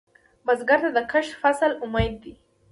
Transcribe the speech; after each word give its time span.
بزګر 0.45 0.79
ته 0.83 0.89
د 0.97 0.99
کښت 1.11 1.31
فصل 1.41 1.71
امید 1.83 2.13
دی 2.23 2.33